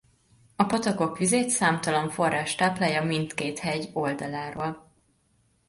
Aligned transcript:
A 0.55 0.63
patakok 0.63 1.17
vizét 1.17 1.49
számtalan 1.49 2.09
forrás 2.09 2.55
táplálja 2.55 3.03
mindkét 3.03 3.59
hegy 3.59 3.89
oldaláról. 3.93 4.91